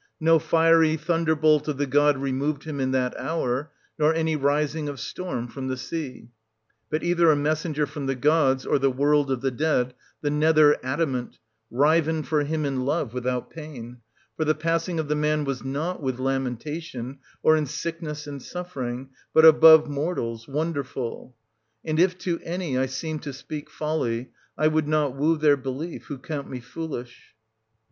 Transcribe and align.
No 0.19 0.39
fiery 0.39 0.97
thunderbolt 0.97 1.67
of 1.67 1.77
the 1.77 1.85
god 1.85 2.17
removed 2.17 2.63
him 2.63 2.79
in 2.79 2.89
that 2.89 3.13
hour, 3.19 3.71
nor 3.99 4.15
any 4.15 4.35
rising 4.35 4.89
of 4.89 4.99
storm 4.99 5.41
1660 5.45 5.53
from 5.53 5.67
the 6.17 6.21
sea; 6.25 6.31
but 6.89 7.03
either 7.03 7.29
a 7.29 7.35
messenger 7.35 7.85
from 7.85 8.07
the 8.07 8.15
gods, 8.15 8.65
or 8.65 8.79
the 8.79 8.89
world 8.89 9.29
of 9.29 9.41
the 9.41 9.51
dead, 9.51 9.93
the 10.21 10.31
nether 10.31 10.75
adamant, 10.83 11.37
riven 11.69 12.23
for 12.23 12.43
him 12.43 12.65
in 12.65 12.83
love, 12.83 13.13
without 13.13 13.51
pain; 13.51 13.97
for 14.35 14.43
the 14.43 14.55
passing 14.55 14.99
of 14.99 15.07
the 15.07 15.13
man 15.15 15.43
was 15.43 15.63
not 15.63 16.01
with 16.01 16.17
lamentation, 16.17 17.19
or 17.43 17.55
in 17.55 17.67
sickness 17.67 18.25
and 18.25 18.41
suffering, 18.41 19.09
but, 19.35 19.45
above 19.45 19.87
mortal's, 19.87 20.47
wonderful. 20.47 21.35
And 21.85 21.99
if 21.99 22.17
to 22.21 22.39
any 22.43 22.75
I 22.75 22.87
seem 22.87 23.19
to 23.19 23.31
speak 23.31 23.69
folly, 23.69 24.31
I 24.57 24.67
would 24.67 24.87
not 24.87 25.15
woo 25.15 25.37
their 25.37 25.57
belief, 25.57 26.05
who 26.05 26.17
count 26.17 26.49
me 26.49 26.59
foolish. 26.59 27.35